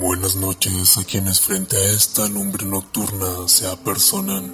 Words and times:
Buenas 0.00 0.36
noches 0.36 0.98
a 0.98 1.04
quienes 1.04 1.40
frente 1.40 1.76
a 1.76 1.92
esta 1.92 2.28
lumbre 2.28 2.64
nocturna 2.66 3.48
se 3.48 3.66
apersonan. 3.66 4.52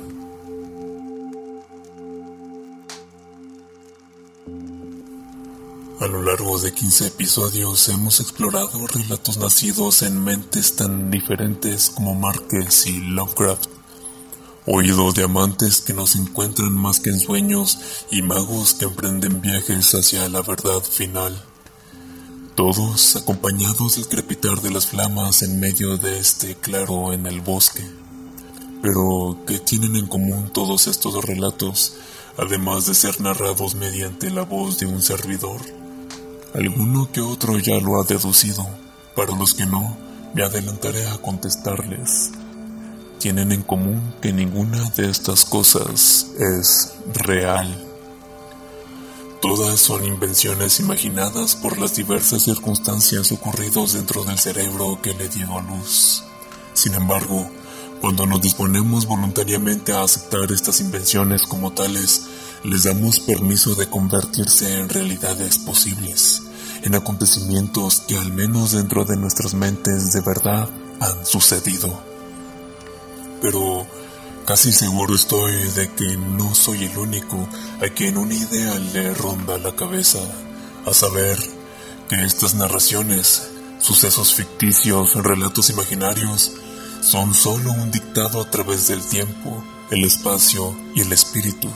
A 6.01 6.07
lo 6.07 6.23
largo 6.23 6.59
de 6.59 6.73
15 6.73 7.07
episodios 7.09 7.89
hemos 7.89 8.21
explorado 8.21 8.87
relatos 8.87 9.37
nacidos 9.37 10.03
en 10.03 10.23
mentes 10.23 10.77
tan 10.77 11.11
diferentes 11.11 11.91
como 11.91 12.15
Márquez 12.15 12.87
y 12.87 13.01
Lovecraft. 13.01 13.74
Oído 14.67 15.13
de 15.13 15.25
amantes 15.25 15.81
que 15.81 15.93
no 15.93 16.07
se 16.07 16.19
encuentran 16.19 16.73
más 16.73 17.01
que 17.01 17.11
en 17.11 17.21
sueños 17.21 17.79
y 18.11 18.23
magos 18.23 18.75
que 18.75 18.87
emprenden 18.87 19.41
viajes 19.41 19.95
hacia 19.95 20.29
la 20.29 20.43
verdad 20.43 20.83
final 20.83 21.43
todos 22.55 23.17
acompañados 23.17 23.97
del 23.97 24.07
crepitar 24.07 24.63
de 24.63 24.71
las 24.71 24.87
flamas 24.87 25.43
en 25.43 25.59
medio 25.59 25.97
de 25.97 26.21
este 26.21 26.55
claro 26.55 27.13
en 27.13 27.27
el 27.27 27.41
bosque. 27.41 27.83
Pero, 28.81 29.39
¿qué 29.45 29.59
tienen 29.59 29.97
en 29.97 30.07
común 30.07 30.51
todos 30.53 30.87
estos 30.87 31.25
relatos, 31.25 31.97
además 32.37 32.87
de 32.87 32.95
ser 32.95 33.21
narrados 33.21 33.75
mediante 33.75 34.31
la 34.31 34.43
voz 34.43 34.79
de 34.79 34.87
un 34.87 35.03
servidor? 35.03 35.61
Alguno 36.55 37.11
que 37.11 37.21
otro 37.21 37.59
ya 37.59 37.81
lo 37.81 38.01
ha 38.01 38.05
deducido, 38.05 38.65
para 39.17 39.35
los 39.35 39.55
que 39.55 39.67
no, 39.67 39.97
me 40.33 40.45
adelantaré 40.45 41.09
a 41.09 41.19
contestarles. 41.19 42.31
Tienen 43.25 43.53
en 43.53 43.63
común 43.63 44.03
que 44.21 44.35
ninguna 44.35 44.91
de 44.91 45.09
estas 45.09 45.47
cosas 45.47 46.27
es 46.39 46.93
real. 47.15 47.75
Todas 49.41 49.81
son 49.81 50.05
invenciones 50.05 50.79
imaginadas 50.79 51.57
por 51.57 51.79
las 51.79 51.97
diversas 51.97 52.43
circunstancias 52.43 53.33
ocurridas 53.33 53.95
dentro 53.95 54.25
del 54.25 54.39
cerebro 54.39 55.01
que 55.01 55.15
le 55.15 55.31
dio 55.31 55.59
luz. 55.63 56.23
Sin 56.75 56.93
embargo, 56.93 57.49
cuando 58.03 58.27
nos 58.27 58.43
disponemos 58.43 59.07
voluntariamente 59.07 59.95
a 59.95 60.03
aceptar 60.03 60.53
estas 60.53 60.83
invenciones 60.83 61.47
como 61.47 61.73
tales, 61.73 62.27
les 62.63 62.85
damos 62.85 63.21
permiso 63.21 63.75
de 63.75 63.89
convertirse 63.89 64.81
en 64.81 64.91
realidades 64.91 65.57
posibles, 65.61 66.43
en 66.83 66.95
acontecimientos 66.95 68.03
que 68.07 68.19
al 68.19 68.35
menos 68.35 68.73
dentro 68.73 69.07
de 69.07 69.17
nuestras 69.17 69.55
mentes 69.55 70.13
de 70.13 70.21
verdad 70.21 70.69
han 71.01 71.25
sucedido. 71.25 72.14
Pero 73.45 73.87
Casi 74.47 74.73
seguro 74.73 75.15
estoy 75.15 75.55
de 75.75 75.91
que 75.95 76.19
no 76.19 76.55
soy 76.55 76.85
el 76.85 76.99
único 76.99 77.49
a 77.81 77.89
quien 77.89 78.19
una 78.19 78.35
idea 78.35 78.79
le 78.79 79.15
ronda 79.15 79.57
la 79.57 79.75
cabeza, 79.75 80.19
a 80.85 80.93
saber 80.93 81.39
que 82.11 82.23
estas 82.23 82.55
narraciones, 82.55 83.49
sucesos 83.81 84.35
ficticios, 84.35 85.15
relatos 85.15 85.71
imaginarios, 85.71 86.53
son 87.01 87.35
solo 87.35 87.73
un 87.73 87.91
dictado 87.91 88.43
a 88.43 88.51
través 88.51 88.89
del 88.89 89.03
tiempo, 89.03 89.65
el 89.91 90.05
espacio 90.05 90.77
y 90.95 91.01
el 91.01 91.13
espíritu. 91.15 91.71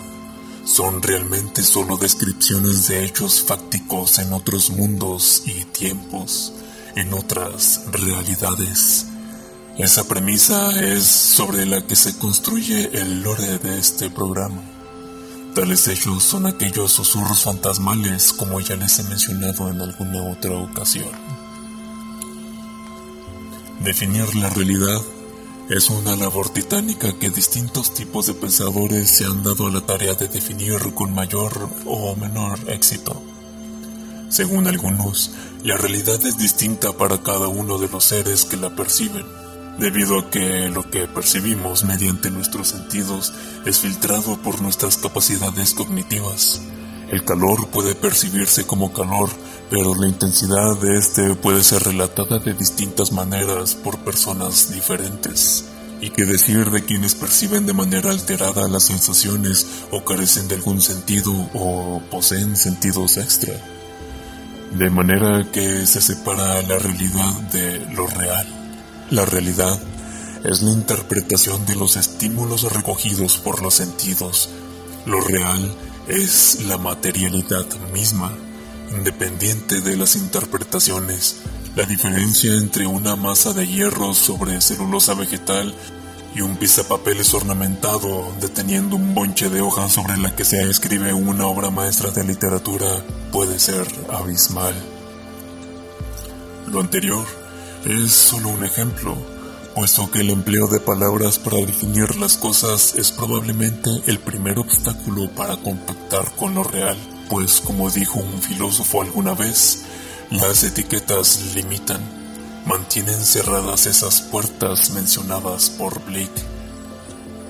Son 0.66 1.00
realmente 1.00 1.62
solo 1.62 1.96
descripciones 1.96 2.86
de 2.88 3.06
hechos 3.06 3.40
fácticos 3.40 4.18
en 4.18 4.34
otros 4.34 4.68
mundos 4.68 5.42
y 5.46 5.64
tiempos, 5.64 6.52
en 6.96 7.14
otras 7.14 7.80
realidades. 7.90 9.06
Esa 9.78 10.02
premisa 10.02 10.72
es 10.80 11.04
sobre 11.04 11.64
la 11.64 11.86
que 11.86 11.94
se 11.94 12.18
construye 12.18 12.90
el 13.00 13.22
lore 13.22 13.58
de 13.58 13.78
este 13.78 14.10
programa. 14.10 14.60
Tales 15.54 15.86
hechos 15.86 16.24
son 16.24 16.46
aquellos 16.46 16.90
susurros 16.90 17.44
fantasmales 17.44 18.32
como 18.32 18.58
ya 18.58 18.74
les 18.74 18.98
he 18.98 19.04
mencionado 19.04 19.70
en 19.70 19.80
alguna 19.80 20.24
otra 20.24 20.50
ocasión. 20.56 21.10
Definir 23.78 24.34
la 24.34 24.50
realidad 24.50 25.00
es 25.68 25.90
una 25.90 26.16
labor 26.16 26.48
titánica 26.50 27.16
que 27.16 27.30
distintos 27.30 27.94
tipos 27.94 28.26
de 28.26 28.34
pensadores 28.34 29.08
se 29.08 29.26
han 29.26 29.44
dado 29.44 29.68
a 29.68 29.70
la 29.70 29.86
tarea 29.86 30.14
de 30.14 30.26
definir 30.26 30.92
con 30.92 31.14
mayor 31.14 31.70
o 31.86 32.16
menor 32.16 32.58
éxito. 32.66 33.22
Según 34.28 34.66
algunos, 34.66 35.30
la 35.62 35.76
realidad 35.76 36.20
es 36.26 36.36
distinta 36.36 36.92
para 36.94 37.22
cada 37.22 37.46
uno 37.46 37.78
de 37.78 37.88
los 37.88 38.02
seres 38.02 38.44
que 38.44 38.56
la 38.56 38.74
perciben 38.74 39.37
debido 39.78 40.18
a 40.18 40.30
que 40.30 40.68
lo 40.68 40.88
que 40.90 41.06
percibimos 41.06 41.84
mediante 41.84 42.30
nuestros 42.30 42.68
sentidos 42.68 43.32
es 43.64 43.80
filtrado 43.80 44.36
por 44.42 44.60
nuestras 44.60 44.96
capacidades 44.96 45.74
cognitivas. 45.74 46.60
El 47.10 47.24
calor 47.24 47.68
puede 47.68 47.94
percibirse 47.94 48.66
como 48.66 48.92
calor, 48.92 49.30
pero 49.70 49.94
la 49.94 50.08
intensidad 50.08 50.78
de 50.80 50.98
este 50.98 51.34
puede 51.36 51.62
ser 51.62 51.82
relatada 51.82 52.38
de 52.38 52.52
distintas 52.52 53.12
maneras 53.12 53.74
por 53.74 53.98
personas 53.98 54.72
diferentes. 54.72 55.64
Y 56.00 56.10
qué 56.10 56.26
decir 56.26 56.70
de 56.70 56.84
quienes 56.84 57.14
perciben 57.14 57.66
de 57.66 57.72
manera 57.72 58.10
alterada 58.10 58.68
las 58.68 58.84
sensaciones 58.84 59.66
o 59.90 60.04
carecen 60.04 60.46
de 60.48 60.56
algún 60.56 60.80
sentido 60.80 61.32
o 61.54 62.00
poseen 62.10 62.56
sentidos 62.56 63.16
extra. 63.16 63.54
De 64.74 64.90
manera 64.90 65.50
que 65.50 65.86
se 65.86 66.00
separa 66.00 66.62
la 66.62 66.78
realidad 66.78 67.32
de 67.52 67.78
lo 67.94 68.06
real. 68.06 68.57
La 69.10 69.24
realidad 69.24 69.80
es 70.44 70.60
la 70.60 70.70
interpretación 70.70 71.64
de 71.64 71.74
los 71.76 71.96
estímulos 71.96 72.70
recogidos 72.70 73.38
por 73.38 73.62
los 73.62 73.72
sentidos. 73.72 74.50
Lo 75.06 75.18
real 75.22 75.74
es 76.08 76.62
la 76.66 76.76
materialidad 76.76 77.64
misma, 77.94 78.30
independiente 78.90 79.80
de 79.80 79.96
las 79.96 80.14
interpretaciones. 80.14 81.36
La 81.74 81.86
diferencia 81.86 82.52
entre 82.52 82.86
una 82.86 83.16
masa 83.16 83.54
de 83.54 83.66
hierro 83.66 84.12
sobre 84.12 84.60
celulosa 84.60 85.14
vegetal 85.14 85.74
y 86.34 86.42
un 86.42 86.58
pizapapeles 86.58 87.32
ornamentado 87.32 88.30
deteniendo 88.42 88.96
un 88.96 89.14
bonche 89.14 89.48
de 89.48 89.62
hojas 89.62 89.90
sobre 89.90 90.18
la 90.18 90.36
que 90.36 90.44
se 90.44 90.68
escribe 90.68 91.14
una 91.14 91.46
obra 91.46 91.70
maestra 91.70 92.10
de 92.10 92.24
literatura 92.24 93.02
puede 93.32 93.58
ser 93.58 93.86
abismal. 94.10 94.74
Lo 96.66 96.80
anterior 96.80 97.37
es 97.88 98.12
solo 98.12 98.50
un 98.50 98.64
ejemplo, 98.64 99.16
puesto 99.74 100.10
que 100.10 100.20
el 100.20 100.28
empleo 100.28 100.66
de 100.66 100.78
palabras 100.78 101.38
para 101.38 101.56
definir 101.56 102.16
las 102.16 102.36
cosas 102.36 102.94
es 102.96 103.10
probablemente 103.10 103.88
el 104.06 104.18
primer 104.18 104.58
obstáculo 104.58 105.30
para 105.30 105.56
contactar 105.56 106.30
con 106.36 106.54
lo 106.54 106.64
real, 106.64 106.98
pues 107.30 107.62
como 107.62 107.88
dijo 107.90 108.18
un 108.18 108.42
filósofo 108.42 109.00
alguna 109.00 109.32
vez, 109.32 109.84
las 110.30 110.64
etiquetas 110.64 111.54
limitan, 111.54 112.02
mantienen 112.66 113.24
cerradas 113.24 113.86
esas 113.86 114.20
puertas 114.20 114.90
mencionadas 114.90 115.70
por 115.70 116.04
Blake. 116.04 116.42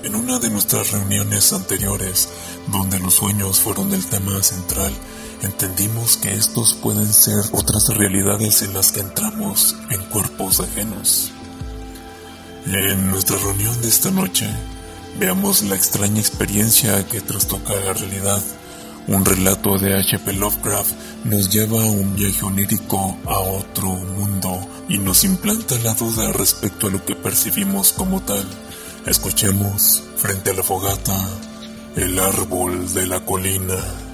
En 0.03 0.15
una 0.15 0.39
de 0.39 0.49
nuestras 0.49 0.93
reuniones 0.93 1.51
anteriores, 1.51 2.29
donde 2.67 2.97
los 2.99 3.15
sueños 3.15 3.59
fueron 3.59 3.93
el 3.93 4.05
tema 4.05 4.41
central, 4.41 4.93
entendimos 5.41 6.17
que 6.17 6.33
estos 6.33 6.73
pueden 6.73 7.11
ser 7.11 7.39
otras 7.51 7.87
realidades 7.89 8.61
en 8.61 8.73
las 8.73 8.91
que 8.91 9.01
entramos 9.01 9.75
en 9.89 10.01
cuerpos 10.05 10.59
ajenos. 10.59 11.31
En 12.65 13.09
nuestra 13.09 13.37
reunión 13.37 13.81
de 13.81 13.87
esta 13.87 14.11
noche, 14.11 14.47
veamos 15.19 15.63
la 15.63 15.75
extraña 15.75 16.19
experiencia 16.19 17.05
que 17.07 17.21
trastoca 17.21 17.73
la 17.73 17.93
realidad. 17.93 18.41
Un 19.07 19.25
relato 19.25 19.77
de 19.79 19.95
H.P. 19.95 20.33
Lovecraft 20.33 20.91
nos 21.23 21.49
lleva 21.49 21.81
a 21.81 21.85
un 21.85 22.15
viaje 22.15 22.45
onírico 22.45 23.17
a 23.25 23.39
otro 23.39 23.87
mundo 23.87 24.59
y 24.87 24.99
nos 24.99 25.23
implanta 25.23 25.79
la 25.79 25.93
duda 25.93 26.31
respecto 26.33 26.87
a 26.87 26.91
lo 26.91 27.03
que 27.03 27.15
percibimos 27.15 27.91
como 27.91 28.21
tal. 28.21 28.45
Escuchemos, 29.05 30.03
frente 30.17 30.51
a 30.51 30.53
la 30.53 30.63
fogata, 30.63 31.17
el 31.95 32.19
árbol 32.19 32.93
de 32.93 33.07
la 33.07 33.25
colina. 33.25 34.08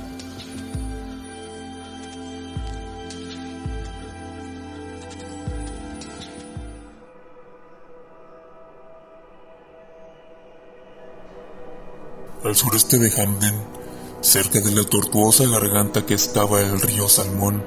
Al 12.46 12.56
sureste 12.56 13.00
de 13.00 13.10
Hamden, 13.10 13.56
cerca 14.22 14.60
de 14.60 14.70
la 14.70 14.84
tortuosa 14.84 15.48
garganta 15.48 16.06
que 16.06 16.14
estaba 16.14 16.62
el 16.62 16.80
río 16.80 17.10
Salmón, 17.10 17.66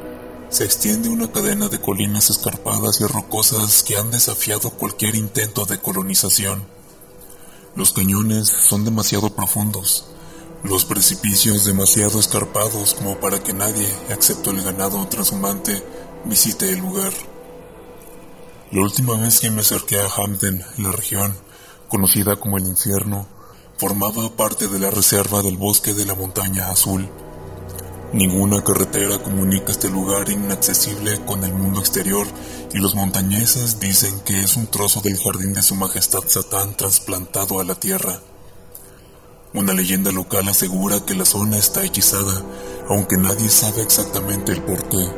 se 0.50 0.64
extiende 0.64 1.08
una 1.08 1.32
cadena 1.32 1.66
de 1.66 1.80
colinas 1.80 2.30
escarpadas 2.30 3.00
y 3.00 3.04
rocosas 3.04 3.82
que 3.82 3.96
han 3.96 4.12
desafiado 4.12 4.70
cualquier 4.70 5.16
intento 5.16 5.64
de 5.64 5.80
colonización. 5.80 6.62
Los 7.74 7.92
cañones 7.92 8.50
son 8.68 8.84
demasiado 8.84 9.34
profundos, 9.34 10.06
los 10.62 10.84
precipicios 10.84 11.64
demasiado 11.64 12.20
escarpados 12.20 12.94
como 12.94 13.18
para 13.18 13.42
que 13.42 13.52
nadie, 13.52 13.92
excepto 14.10 14.52
el 14.52 14.62
ganado 14.62 15.04
transhumante, 15.08 15.82
visite 16.24 16.70
el 16.70 16.78
lugar. 16.78 17.12
La 18.70 18.82
última 18.82 19.16
vez 19.16 19.40
que 19.40 19.50
me 19.50 19.62
acerqué 19.62 19.98
a 19.98 20.08
Hamden, 20.08 20.64
la 20.76 20.92
región, 20.92 21.34
conocida 21.88 22.36
como 22.36 22.58
el 22.58 22.68
infierno, 22.68 23.26
formaba 23.78 24.28
parte 24.30 24.66
de 24.66 24.80
la 24.80 24.90
reserva 24.90 25.40
del 25.40 25.56
bosque 25.56 25.94
de 25.94 26.04
la 26.04 26.16
montaña 26.16 26.68
azul. 26.68 27.08
Ninguna 28.12 28.64
carretera 28.64 29.22
comunica 29.22 29.70
este 29.70 29.88
lugar 29.88 30.28
inaccesible 30.30 31.24
con 31.24 31.44
el 31.44 31.52
mundo 31.52 31.78
exterior 31.78 32.26
y 32.74 32.78
los 32.78 32.96
montañeses 32.96 33.78
dicen 33.78 34.18
que 34.24 34.40
es 34.40 34.56
un 34.56 34.66
trozo 34.66 35.00
del 35.00 35.16
jardín 35.16 35.52
de 35.52 35.62
su 35.62 35.76
majestad 35.76 36.24
Satán 36.26 36.76
trasplantado 36.76 37.60
a 37.60 37.64
la 37.64 37.76
tierra. 37.76 38.18
Una 39.54 39.72
leyenda 39.74 40.10
local 40.10 40.48
asegura 40.48 41.04
que 41.06 41.14
la 41.14 41.24
zona 41.24 41.56
está 41.56 41.84
hechizada, 41.84 42.42
aunque 42.88 43.16
nadie 43.16 43.48
sabe 43.48 43.82
exactamente 43.82 44.50
el 44.50 44.62
por 44.62 44.88
qué. 44.88 45.08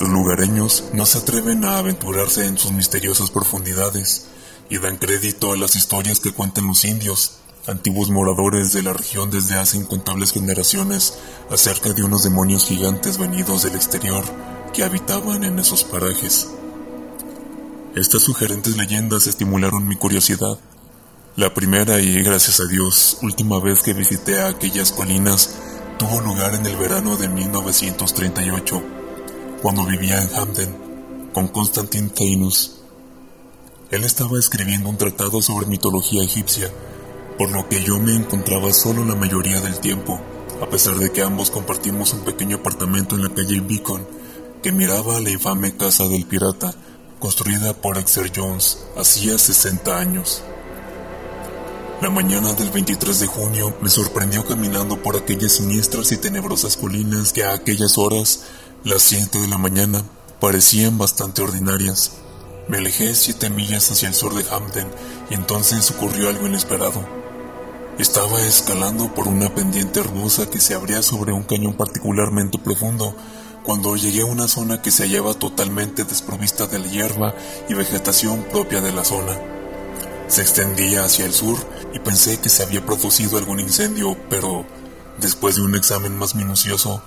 Los 0.00 0.08
lugareños 0.08 0.84
no 0.94 1.04
se 1.04 1.18
atreven 1.18 1.66
a 1.66 1.76
aventurarse 1.76 2.46
en 2.46 2.56
sus 2.56 2.72
misteriosas 2.72 3.30
profundidades 3.30 4.28
y 4.70 4.78
dan 4.78 4.96
crédito 4.96 5.52
a 5.52 5.56
las 5.56 5.76
historias 5.76 6.20
que 6.20 6.32
cuentan 6.32 6.66
los 6.66 6.84
indios, 6.84 7.38
antiguos 7.66 8.10
moradores 8.10 8.72
de 8.72 8.82
la 8.82 8.92
región 8.92 9.30
desde 9.30 9.56
hace 9.56 9.76
incontables 9.76 10.32
generaciones 10.32 11.18
acerca 11.50 11.92
de 11.92 12.02
unos 12.02 12.22
demonios 12.22 12.66
gigantes 12.66 13.18
venidos 13.18 13.62
del 13.62 13.74
exterior 13.74 14.24
que 14.72 14.84
habitaban 14.84 15.44
en 15.44 15.58
esos 15.58 15.84
parajes. 15.84 16.48
Estas 17.94 18.22
sugerentes 18.22 18.76
leyendas 18.76 19.26
estimularon 19.26 19.88
mi 19.88 19.96
curiosidad. 19.96 20.58
La 21.36 21.54
primera 21.54 22.00
y, 22.00 22.22
gracias 22.22 22.60
a 22.60 22.66
Dios, 22.66 23.18
última 23.22 23.60
vez 23.60 23.82
que 23.82 23.94
visité 23.94 24.40
aquellas 24.40 24.92
colinas 24.92 25.54
tuvo 25.98 26.20
lugar 26.20 26.54
en 26.54 26.64
el 26.64 26.76
verano 26.76 27.16
de 27.16 27.28
1938, 27.28 28.82
cuando 29.62 29.84
vivía 29.84 30.22
en 30.22 30.28
Hamden 30.28 30.76
con 31.34 31.48
Constantin 31.48 32.10
Tainus. 32.10 32.77
Él 33.90 34.04
estaba 34.04 34.38
escribiendo 34.38 34.88
un 34.88 34.98
tratado 34.98 35.40
sobre 35.40 35.66
mitología 35.66 36.22
egipcia 36.22 36.70
por 37.38 37.52
lo 37.52 37.68
que 37.68 37.82
yo 37.84 38.00
me 38.00 38.16
encontraba 38.16 38.72
solo 38.72 39.04
la 39.04 39.14
mayoría 39.14 39.60
del 39.60 39.78
tiempo, 39.78 40.20
a 40.60 40.68
pesar 40.68 40.96
de 40.96 41.12
que 41.12 41.22
ambos 41.22 41.52
compartimos 41.52 42.12
un 42.12 42.20
pequeño 42.20 42.56
apartamento 42.56 43.14
en 43.14 43.22
la 43.22 43.32
calle 43.32 43.60
Beacon, 43.60 44.04
que 44.60 44.72
miraba 44.72 45.16
a 45.16 45.20
la 45.20 45.30
infame 45.30 45.76
casa 45.76 46.08
del 46.08 46.26
pirata, 46.26 46.74
construida 47.20 47.74
por 47.74 47.96
Exer 47.96 48.32
Jones 48.34 48.78
hacía 48.96 49.38
60 49.38 49.98
años. 49.98 50.42
La 52.02 52.10
mañana 52.10 52.52
del 52.54 52.70
23 52.70 53.20
de 53.20 53.26
junio 53.28 53.76
me 53.80 53.88
sorprendió 53.88 54.44
caminando 54.44 55.00
por 55.00 55.16
aquellas 55.16 55.52
siniestras 55.52 56.10
y 56.10 56.16
tenebrosas 56.16 56.76
colinas 56.76 57.32
que 57.32 57.44
a 57.44 57.52
aquellas 57.52 57.98
horas, 57.98 58.46
las 58.82 59.02
7 59.02 59.38
de 59.38 59.48
la 59.48 59.58
mañana, 59.58 60.02
parecían 60.40 60.98
bastante 60.98 61.42
ordinarias. 61.42 62.12
Me 62.68 62.76
alejé 62.76 63.14
siete 63.14 63.48
millas 63.48 63.90
hacia 63.90 64.08
el 64.08 64.14
sur 64.14 64.34
de 64.34 64.44
Hamden 64.44 64.86
y 65.30 65.34
entonces 65.34 65.90
ocurrió 65.90 66.28
algo 66.28 66.46
inesperado. 66.46 67.02
Estaba 67.98 68.42
escalando 68.42 69.14
por 69.14 69.26
una 69.26 69.54
pendiente 69.54 70.00
hermosa 70.00 70.50
que 70.50 70.60
se 70.60 70.74
abría 70.74 71.00
sobre 71.00 71.32
un 71.32 71.44
cañón 71.44 71.78
particularmente 71.78 72.58
profundo, 72.58 73.16
cuando 73.64 73.96
llegué 73.96 74.20
a 74.20 74.26
una 74.26 74.48
zona 74.48 74.82
que 74.82 74.90
se 74.90 75.04
hallaba 75.04 75.32
totalmente 75.32 76.04
desprovista 76.04 76.66
de 76.66 76.78
la 76.78 76.86
hierba 76.88 77.34
y 77.70 77.74
vegetación 77.74 78.44
propia 78.52 78.82
de 78.82 78.92
la 78.92 79.04
zona. 79.04 79.32
Se 80.28 80.42
extendía 80.42 81.04
hacia 81.04 81.24
el 81.24 81.32
sur 81.32 81.58
y 81.94 81.98
pensé 82.00 82.38
que 82.38 82.50
se 82.50 82.62
había 82.62 82.84
producido 82.84 83.38
algún 83.38 83.60
incendio, 83.60 84.14
pero 84.28 84.66
después 85.18 85.56
de 85.56 85.62
un 85.62 85.74
examen 85.74 86.18
más 86.18 86.34
minucioso, 86.34 87.02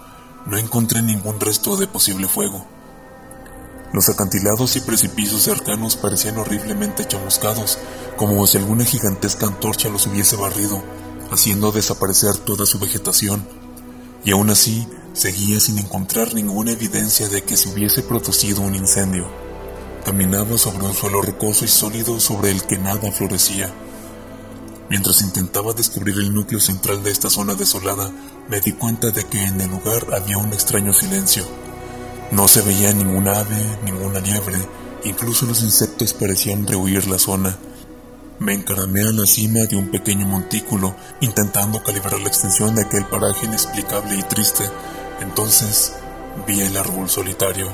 no 0.47 0.57
encontré 0.57 1.03
ningún 1.03 1.39
resto 1.39 1.77
de 1.77 1.85
posible 1.85 2.27
fuego. 2.27 2.65
Los 3.93 4.07
acantilados 4.07 4.77
y 4.77 4.81
precipicios 4.81 5.41
cercanos 5.41 5.97
parecían 5.97 6.37
horriblemente 6.37 7.05
chamuscados, 7.05 7.77
como 8.15 8.47
si 8.47 8.57
alguna 8.57 8.85
gigantesca 8.85 9.47
antorcha 9.47 9.89
los 9.89 10.07
hubiese 10.07 10.37
barrido, 10.37 10.81
haciendo 11.29 11.73
desaparecer 11.73 12.37
toda 12.37 12.65
su 12.65 12.79
vegetación. 12.79 13.45
Y 14.23 14.31
aún 14.31 14.49
así, 14.49 14.87
seguía 15.11 15.59
sin 15.59 15.77
encontrar 15.77 16.33
ninguna 16.33 16.71
evidencia 16.71 17.27
de 17.27 17.43
que 17.43 17.57
se 17.57 17.67
hubiese 17.67 18.01
producido 18.01 18.61
un 18.61 18.75
incendio. 18.75 19.27
Caminaba 20.05 20.57
sobre 20.57 20.85
un 20.85 20.93
suelo 20.93 21.21
rocoso 21.21 21.65
y 21.65 21.67
sólido 21.67 22.17
sobre 22.21 22.51
el 22.51 22.63
que 22.63 22.77
nada 22.77 23.11
florecía. 23.11 23.73
Mientras 24.89 25.21
intentaba 25.21 25.73
descubrir 25.73 26.15
el 26.17 26.33
núcleo 26.33 26.61
central 26.61 27.03
de 27.03 27.11
esta 27.11 27.29
zona 27.29 27.55
desolada, 27.55 28.09
me 28.47 28.61
di 28.61 28.71
cuenta 28.71 29.11
de 29.11 29.25
que 29.25 29.43
en 29.43 29.59
el 29.59 29.69
lugar 29.69 30.13
había 30.13 30.37
un 30.37 30.53
extraño 30.53 30.93
silencio 30.93 31.45
no 32.31 32.47
se 32.47 32.61
veía 32.61 32.93
ninguna 32.93 33.39
ave, 33.39 33.77
ninguna 33.83 34.19
liebre, 34.19 34.57
incluso 35.03 35.45
los 35.45 35.63
insectos 35.63 36.13
parecían 36.13 36.65
rehuir 36.65 37.05
la 37.07 37.19
zona. 37.19 37.57
Me 38.39 38.53
encaramé 38.53 39.01
a 39.01 39.11
la 39.11 39.25
cima 39.25 39.65
de 39.65 39.75
un 39.75 39.91
pequeño 39.91 40.25
montículo, 40.25 40.95
intentando 41.19 41.83
calibrar 41.83 42.19
la 42.21 42.29
extensión 42.29 42.73
de 42.73 42.83
aquel 42.83 43.05
paraje 43.05 43.45
inexplicable 43.45 44.15
y 44.15 44.23
triste. 44.23 44.63
Entonces 45.19 45.93
vi 46.47 46.61
el 46.61 46.77
árbol 46.77 47.09
solitario. 47.09 47.67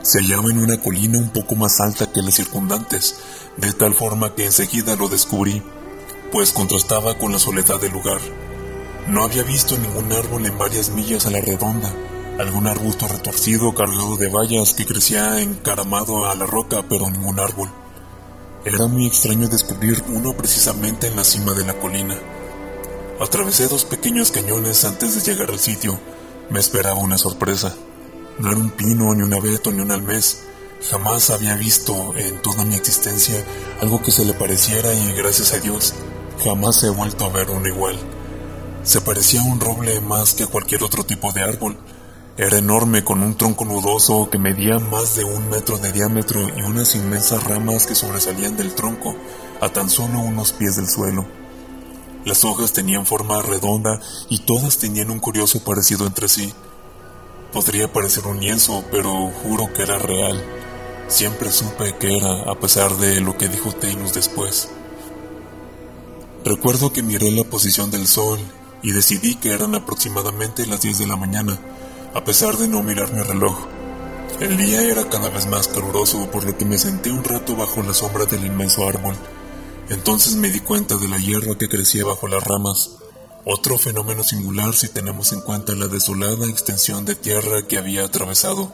Se 0.00 0.20
hallaba 0.20 0.50
en 0.50 0.58
una 0.58 0.80
colina 0.80 1.18
un 1.18 1.28
poco 1.28 1.54
más 1.54 1.80
alta 1.80 2.10
que 2.10 2.22
las 2.22 2.34
circundantes, 2.34 3.16
de 3.58 3.74
tal 3.74 3.94
forma 3.94 4.34
que 4.34 4.46
enseguida 4.46 4.96
lo 4.96 5.08
descubrí, 5.08 5.62
pues 6.32 6.52
contrastaba 6.52 7.18
con 7.18 7.30
la 7.32 7.38
soledad 7.38 7.78
del 7.78 7.92
lugar. 7.92 8.20
No 9.06 9.22
había 9.22 9.42
visto 9.42 9.76
ningún 9.76 10.10
árbol 10.12 10.46
en 10.46 10.56
varias 10.56 10.90
millas 10.90 11.26
a 11.26 11.30
la 11.30 11.40
redonda, 11.40 11.92
algún 12.38 12.66
arbusto 12.66 13.08
retorcido 13.08 13.74
cargado 13.74 14.16
de 14.16 14.28
vallas 14.28 14.72
que 14.74 14.86
crecía 14.86 15.40
encaramado 15.40 16.26
a 16.26 16.34
la 16.34 16.46
roca, 16.46 16.84
pero 16.88 17.10
ningún 17.10 17.40
árbol. 17.40 17.70
Era 18.64 18.86
muy 18.86 19.06
extraño 19.06 19.48
descubrir 19.48 20.02
uno 20.08 20.36
precisamente 20.36 21.08
en 21.08 21.16
la 21.16 21.24
cima 21.24 21.52
de 21.54 21.64
la 21.66 21.74
colina. 21.74 22.18
Atravesé 23.20 23.66
dos 23.68 23.84
pequeños 23.84 24.30
cañones 24.30 24.84
antes 24.84 25.14
de 25.14 25.32
llegar 25.32 25.50
al 25.50 25.58
sitio. 25.58 25.98
Me 26.50 26.60
esperaba 26.60 27.00
una 27.00 27.18
sorpresa. 27.18 27.74
No 28.38 28.50
era 28.50 28.60
un 28.60 28.70
pino, 28.70 29.14
ni 29.14 29.22
un 29.22 29.34
abeto, 29.34 29.72
ni 29.72 29.80
un 29.80 29.90
almés. 29.90 30.44
Jamás 30.90 31.30
había 31.30 31.56
visto 31.56 32.14
en 32.16 32.40
toda 32.40 32.64
mi 32.64 32.76
existencia 32.76 33.44
algo 33.80 34.00
que 34.00 34.12
se 34.12 34.24
le 34.24 34.32
pareciera 34.32 34.94
y 34.94 35.12
gracias 35.12 35.52
a 35.52 35.58
Dios 35.58 35.92
jamás 36.44 36.82
he 36.84 36.90
vuelto 36.90 37.24
a 37.24 37.30
ver 37.30 37.50
uno 37.50 37.66
igual. 37.66 37.98
Se 38.82 39.00
parecía 39.00 39.40
a 39.40 39.44
un 39.44 39.60
roble 39.60 40.00
más 40.00 40.34
que 40.34 40.44
a 40.44 40.46
cualquier 40.46 40.82
otro 40.82 41.04
tipo 41.04 41.32
de 41.32 41.42
árbol 41.42 41.76
era 42.38 42.58
enorme 42.58 43.02
con 43.02 43.24
un 43.24 43.34
tronco 43.36 43.64
nudoso 43.64 44.30
que 44.30 44.38
medía 44.38 44.78
más 44.78 45.16
de 45.16 45.24
un 45.24 45.50
metro 45.50 45.76
de 45.76 45.90
diámetro 45.90 46.40
y 46.56 46.62
unas 46.62 46.94
inmensas 46.94 47.42
ramas 47.42 47.84
que 47.84 47.96
sobresalían 47.96 48.56
del 48.56 48.76
tronco 48.76 49.16
a 49.60 49.68
tan 49.70 49.90
solo 49.90 50.20
unos 50.20 50.52
pies 50.52 50.76
del 50.76 50.88
suelo. 50.88 51.26
Las 52.24 52.44
hojas 52.44 52.72
tenían 52.72 53.06
forma 53.06 53.42
redonda 53.42 54.00
y 54.28 54.38
todas 54.38 54.78
tenían 54.78 55.10
un 55.10 55.18
curioso 55.18 55.64
parecido 55.64 56.06
entre 56.06 56.28
sí. 56.28 56.54
Podría 57.52 57.92
parecer 57.92 58.24
un 58.28 58.38
lienzo, 58.38 58.84
pero 58.92 59.32
juro 59.42 59.72
que 59.72 59.82
era 59.82 59.98
real. 59.98 60.40
Siempre 61.08 61.50
supe 61.50 61.96
que 61.98 62.18
era, 62.18 62.42
a 62.42 62.54
pesar 62.60 62.94
de 62.98 63.20
lo 63.20 63.36
que 63.36 63.48
dijo 63.48 63.72
Tainus 63.72 64.14
después. 64.14 64.70
Recuerdo 66.44 66.92
que 66.92 67.02
miré 67.02 67.32
la 67.32 67.42
posición 67.42 67.90
del 67.90 68.06
sol 68.06 68.38
y 68.80 68.92
decidí 68.92 69.34
que 69.34 69.50
eran 69.50 69.74
aproximadamente 69.74 70.68
las 70.68 70.82
10 70.82 70.98
de 70.98 71.06
la 71.08 71.16
mañana 71.16 71.58
a 72.14 72.24
pesar 72.24 72.56
de 72.56 72.68
no 72.68 72.82
mirar 72.82 73.12
mi 73.12 73.22
reloj. 73.22 73.66
El 74.40 74.56
día 74.56 74.82
era 74.82 75.08
cada 75.08 75.28
vez 75.30 75.46
más 75.46 75.68
caluroso, 75.68 76.30
por 76.30 76.44
lo 76.44 76.56
que 76.56 76.64
me 76.64 76.78
senté 76.78 77.10
un 77.10 77.24
rato 77.24 77.56
bajo 77.56 77.82
la 77.82 77.92
sombra 77.92 78.24
del 78.24 78.46
inmenso 78.46 78.86
árbol. 78.86 79.14
Entonces 79.90 80.36
me 80.36 80.50
di 80.50 80.60
cuenta 80.60 80.96
de 80.96 81.08
la 81.08 81.18
hierba 81.18 81.58
que 81.58 81.68
crecía 81.68 82.04
bajo 82.04 82.28
las 82.28 82.44
ramas, 82.44 82.98
otro 83.44 83.78
fenómeno 83.78 84.22
singular 84.22 84.74
si 84.74 84.88
tenemos 84.88 85.32
en 85.32 85.40
cuenta 85.40 85.74
la 85.74 85.86
desolada 85.86 86.46
extensión 86.46 87.04
de 87.04 87.14
tierra 87.14 87.66
que 87.66 87.78
había 87.78 88.04
atravesado, 88.04 88.72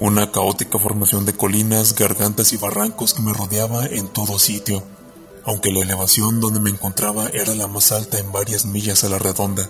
una 0.00 0.32
caótica 0.32 0.78
formación 0.78 1.26
de 1.26 1.34
colinas, 1.34 1.94
gargantas 1.94 2.52
y 2.52 2.56
barrancos 2.56 3.14
que 3.14 3.22
me 3.22 3.32
rodeaba 3.32 3.84
en 3.86 4.08
todo 4.08 4.38
sitio, 4.38 4.82
aunque 5.44 5.72
la 5.72 5.80
elevación 5.80 6.40
donde 6.40 6.60
me 6.60 6.70
encontraba 6.70 7.28
era 7.28 7.54
la 7.54 7.66
más 7.66 7.92
alta 7.92 8.18
en 8.18 8.32
varias 8.32 8.64
millas 8.64 9.04
a 9.04 9.08
la 9.08 9.18
redonda. 9.18 9.68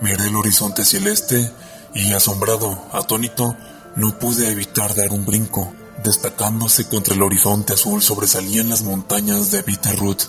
Miré 0.00 0.26
el 0.26 0.36
horizonte 0.36 0.84
celeste 0.84 1.50
y 1.94 2.12
asombrado, 2.12 2.86
atónito, 2.92 3.56
no 3.96 4.18
pude 4.18 4.50
evitar 4.50 4.94
dar 4.94 5.12
un 5.12 5.24
brinco. 5.24 5.72
Destacándose 6.02 6.88
contra 6.88 7.14
el 7.14 7.22
horizonte 7.22 7.74
azul 7.74 8.02
sobresalían 8.02 8.70
las 8.70 8.82
montañas 8.82 9.50
de 9.50 9.62
Bitterroot. 9.62 10.22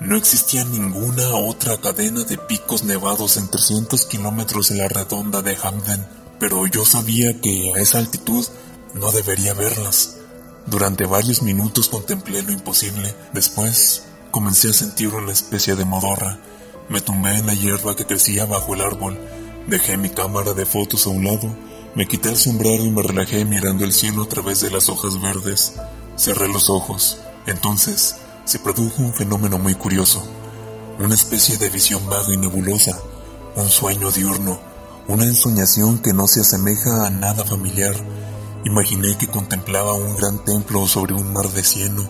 No 0.00 0.16
existía 0.16 0.64
ninguna 0.64 1.28
otra 1.36 1.76
cadena 1.78 2.24
de 2.24 2.36
picos 2.36 2.84
nevados 2.84 3.36
en 3.36 3.48
300 3.48 4.04
kilómetros 4.06 4.70
en 4.70 4.78
la 4.78 4.88
redonda 4.88 5.40
de 5.42 5.56
Hamden, 5.56 6.06
pero 6.38 6.66
yo 6.66 6.84
sabía 6.84 7.40
que 7.40 7.72
a 7.74 7.80
esa 7.80 7.98
altitud 7.98 8.46
no 8.94 9.10
debería 9.12 9.54
verlas. 9.54 10.16
Durante 10.66 11.06
varios 11.06 11.42
minutos 11.42 11.88
contemplé 11.88 12.42
lo 12.42 12.52
imposible. 12.52 13.14
Después 13.32 14.04
comencé 14.30 14.70
a 14.70 14.74
sentir 14.74 15.08
una 15.08 15.32
especie 15.32 15.74
de 15.74 15.84
modorra. 15.84 16.38
Me 16.88 17.00
tumbé 17.00 17.34
en 17.36 17.46
la 17.46 17.54
hierba 17.54 17.96
que 17.96 18.06
crecía 18.06 18.44
bajo 18.44 18.74
el 18.74 18.82
árbol 18.82 19.18
Dejé 19.68 19.98
mi 19.98 20.08
cámara 20.08 20.54
de 20.54 20.64
fotos 20.64 21.06
a 21.06 21.10
un 21.10 21.24
lado, 21.24 21.54
me 21.94 22.08
quité 22.08 22.30
el 22.30 22.38
sombrero 22.38 22.82
y 22.84 22.90
me 22.90 23.02
relajé 23.02 23.44
mirando 23.44 23.84
el 23.84 23.92
cielo 23.92 24.22
a 24.22 24.26
través 24.26 24.62
de 24.62 24.70
las 24.70 24.88
hojas 24.88 25.20
verdes. 25.20 25.74
Cerré 26.16 26.48
los 26.48 26.70
ojos. 26.70 27.18
Entonces 27.46 28.16
se 28.46 28.60
produjo 28.60 29.02
un 29.02 29.12
fenómeno 29.12 29.58
muy 29.58 29.74
curioso, 29.74 30.26
una 30.98 31.14
especie 31.14 31.58
de 31.58 31.68
visión 31.68 32.08
vaga 32.08 32.32
y 32.32 32.38
nebulosa, 32.38 32.98
un 33.56 33.68
sueño 33.68 34.10
diurno, 34.10 34.58
una 35.06 35.24
ensoñación 35.24 35.98
que 35.98 36.14
no 36.14 36.26
se 36.28 36.40
asemeja 36.40 37.06
a 37.06 37.10
nada 37.10 37.44
familiar. 37.44 37.94
Imaginé 38.64 39.18
que 39.18 39.28
contemplaba 39.28 39.92
un 39.92 40.16
gran 40.16 40.46
templo 40.46 40.88
sobre 40.88 41.12
un 41.12 41.30
mar 41.34 41.50
de 41.50 41.62
cieno, 41.62 42.08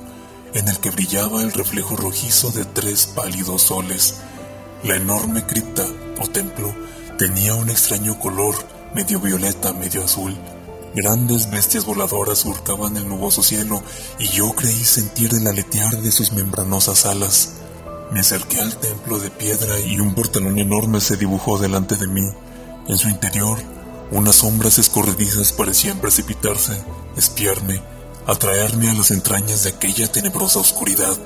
en 0.54 0.68
el 0.68 0.78
que 0.78 0.90
brillaba 0.90 1.42
el 1.42 1.50
reflejo 1.50 1.96
rojizo 1.96 2.50
de 2.50 2.64
tres 2.66 3.06
pálidos 3.06 3.62
soles. 3.62 4.14
La 4.84 4.94
enorme 4.94 5.44
cripta 5.44 5.84
o 6.20 6.28
templo 6.28 6.72
tenía 7.18 7.54
un 7.54 7.68
extraño 7.68 8.18
color, 8.18 8.54
medio 8.94 9.20
violeta, 9.20 9.72
medio 9.72 10.04
azul. 10.04 10.34
Grandes 10.94 11.50
bestias 11.50 11.84
voladoras 11.84 12.38
surcaban 12.38 12.96
el 12.96 13.08
nuboso 13.08 13.42
cielo 13.42 13.82
y 14.18 14.28
yo 14.28 14.52
creí 14.52 14.84
sentir 14.84 15.34
el 15.34 15.46
aletear 15.46 16.00
de 16.00 16.12
sus 16.12 16.32
membranosas 16.32 17.04
alas. 17.04 17.54
Me 18.12 18.20
acerqué 18.20 18.60
al 18.60 18.76
templo 18.76 19.18
de 19.18 19.30
piedra 19.30 19.78
y 19.80 20.00
un 20.00 20.14
portalón 20.14 20.58
enorme 20.58 21.00
se 21.00 21.16
dibujó 21.16 21.58
delante 21.58 21.96
de 21.96 22.06
mí. 22.06 22.26
En 22.86 22.96
su 22.96 23.08
interior, 23.08 23.58
unas 24.12 24.36
sombras 24.36 24.78
escorredizas 24.78 25.52
parecían 25.52 25.98
precipitarse, 25.98 26.80
espiarme, 27.16 27.82
atraerme 28.26 28.90
a 28.90 28.94
las 28.94 29.10
entrañas 29.10 29.64
de 29.64 29.70
aquella 29.70 30.10
tenebrosa 30.10 30.60
oscuridad. 30.60 31.18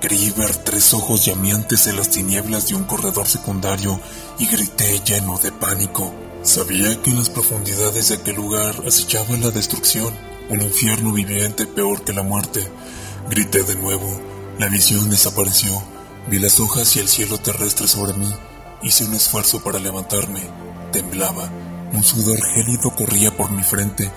Creí 0.00 0.30
ver 0.30 0.54
tres 0.56 0.94
ojos 0.94 1.24
llameantes 1.24 1.88
en 1.88 1.96
las 1.96 2.10
tinieblas 2.10 2.68
de 2.68 2.76
un 2.76 2.84
corredor 2.84 3.26
secundario 3.26 4.00
y 4.38 4.46
grité 4.46 5.00
lleno 5.00 5.38
de 5.38 5.50
pánico. 5.50 6.14
Sabía 6.44 7.02
que 7.02 7.10
en 7.10 7.16
las 7.16 7.30
profundidades 7.30 8.08
de 8.08 8.14
aquel 8.14 8.36
lugar 8.36 8.76
acechaba 8.86 9.36
la 9.36 9.50
destrucción, 9.50 10.14
un 10.50 10.62
infierno 10.62 11.12
viviente 11.12 11.66
peor 11.66 12.04
que 12.04 12.12
la 12.12 12.22
muerte. 12.22 12.64
Grité 13.28 13.64
de 13.64 13.74
nuevo, 13.74 14.08
la 14.58 14.68
visión 14.68 15.10
desapareció, 15.10 15.82
vi 16.28 16.38
las 16.38 16.60
hojas 16.60 16.94
y 16.94 17.00
el 17.00 17.08
cielo 17.08 17.38
terrestre 17.38 17.88
sobre 17.88 18.12
mí, 18.12 18.32
hice 18.82 19.04
un 19.04 19.14
esfuerzo 19.14 19.64
para 19.64 19.80
levantarme, 19.80 20.42
temblaba, 20.92 21.50
un 21.92 22.04
sudor 22.04 22.40
gélido 22.54 22.94
corría 22.94 23.36
por 23.36 23.50
mi 23.50 23.64
frente, 23.64 24.10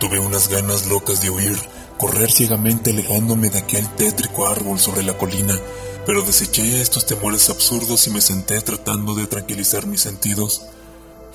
tuve 0.00 0.18
unas 0.18 0.48
ganas 0.48 0.86
locas 0.86 1.20
de 1.20 1.28
huir, 1.28 1.58
correr 1.98 2.30
ciegamente 2.30 2.90
alejándome 2.92 3.50
de 3.50 3.58
aquel 3.58 3.88
tétrico 3.96 4.46
árbol 4.46 4.78
sobre 4.78 5.02
la 5.02 5.18
colina, 5.18 5.58
pero 6.06 6.22
deseché 6.22 6.80
estos 6.80 7.04
temores 7.04 7.50
absurdos 7.50 8.06
y 8.06 8.10
me 8.10 8.20
senté 8.20 8.60
tratando 8.62 9.14
de 9.14 9.26
tranquilizar 9.26 9.86
mis 9.86 10.00
sentidos. 10.00 10.62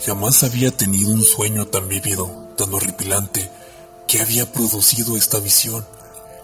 Jamás 0.06 0.44
había 0.44 0.72
tenido 0.72 1.12
un 1.12 1.22
sueño 1.22 1.68
tan 1.68 1.88
vívido, 1.88 2.50
tan 2.58 2.74
horripilante, 2.74 3.52
que 4.08 4.22
había 4.22 4.52
producido 4.52 5.18
esta 5.18 5.40
visión. 5.40 5.86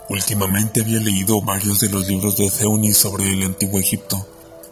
Últimamente 0.10 0.82
había 0.82 1.00
leído 1.00 1.42
varios 1.42 1.80
de 1.80 1.90
los 1.90 2.08
libros 2.08 2.38
de 2.38 2.52
Theunis 2.52 2.98
sobre 2.98 3.32
el 3.32 3.44
antiguo 3.44 3.80
Egipto. 3.80 4.28